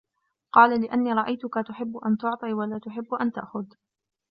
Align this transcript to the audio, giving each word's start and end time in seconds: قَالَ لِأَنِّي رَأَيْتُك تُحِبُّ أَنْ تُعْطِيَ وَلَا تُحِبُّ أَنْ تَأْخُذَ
قَالَ 0.51 0.81
لِأَنِّي 0.81 1.13
رَأَيْتُك 1.13 1.53
تُحِبُّ 1.67 1.97
أَنْ 1.97 2.17
تُعْطِيَ 2.17 2.53
وَلَا 2.53 2.79
تُحِبُّ 2.79 3.13
أَنْ 3.13 3.31
تَأْخُذَ 3.31 3.65